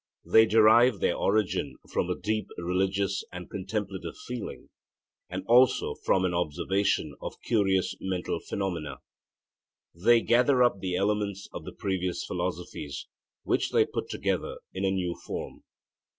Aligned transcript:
They 0.25 0.47
derive 0.47 0.99
their 0.99 1.15
origin 1.15 1.77
from 1.87 2.09
a 2.09 2.17
deep 2.19 2.47
religious 2.57 3.23
and 3.31 3.47
contemplative 3.51 4.17
feeling, 4.27 4.69
and 5.29 5.45
also 5.45 5.93
from 5.93 6.25
an 6.25 6.33
observation 6.33 7.13
of 7.21 7.39
curious 7.43 7.93
mental 7.99 8.39
phenomena. 8.39 8.97
They 9.93 10.21
gather 10.21 10.63
up 10.63 10.79
the 10.79 10.95
elements 10.95 11.47
of 11.53 11.65
the 11.65 11.71
previous 11.73 12.23
philosophies, 12.25 13.05
which 13.43 13.69
they 13.69 13.85
put 13.85 14.09
together 14.09 14.57
in 14.73 14.85
a 14.85 14.89
new 14.89 15.13
form. 15.23 15.63